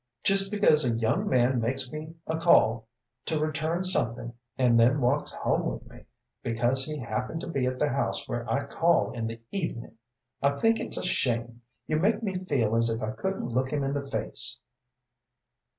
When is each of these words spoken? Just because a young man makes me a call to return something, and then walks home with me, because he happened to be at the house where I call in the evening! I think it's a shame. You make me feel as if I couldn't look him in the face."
Just 0.23 0.49
because 0.51 0.83
a 0.83 0.97
young 0.97 1.29
man 1.29 1.61
makes 1.61 1.91
me 1.91 2.15
a 2.25 2.35
call 2.39 2.87
to 3.25 3.39
return 3.39 3.83
something, 3.83 4.33
and 4.57 4.79
then 4.79 4.99
walks 4.99 5.31
home 5.31 5.67
with 5.67 5.85
me, 5.87 6.05
because 6.41 6.83
he 6.83 6.97
happened 6.97 7.39
to 7.41 7.47
be 7.47 7.67
at 7.67 7.77
the 7.77 7.89
house 7.89 8.27
where 8.27 8.51
I 8.51 8.65
call 8.65 9.11
in 9.11 9.27
the 9.27 9.39
evening! 9.51 9.97
I 10.41 10.53
think 10.59 10.79
it's 10.79 10.97
a 10.97 11.03
shame. 11.03 11.61
You 11.85 11.97
make 11.97 12.23
me 12.23 12.33
feel 12.33 12.75
as 12.75 12.89
if 12.89 12.99
I 12.99 13.11
couldn't 13.11 13.49
look 13.49 13.69
him 13.69 13.83
in 13.83 13.93
the 13.93 14.07
face." 14.07 14.57